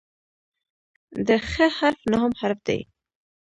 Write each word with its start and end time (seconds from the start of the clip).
د 1.27 1.29
"خ" 1.49 1.51
حرف 1.77 1.99
نهم 2.11 2.31
حرف 2.39 2.59
دی. 2.67 2.79